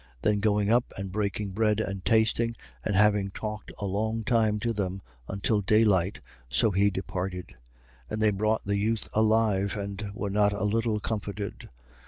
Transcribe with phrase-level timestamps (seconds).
[0.23, 0.23] 20:11.
[0.23, 4.73] Then going up and breaking bread and tasting and having talked a long time to
[4.73, 7.49] them, until daylight, so he departed.
[8.09, 8.09] 20:12.
[8.09, 11.69] And they brought the youth alive and were not a little comforted.